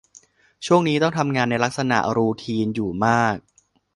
[0.65, 3.35] ช่วงนี้ต้องทำงานในลักษณะรูทีนอยู่มาก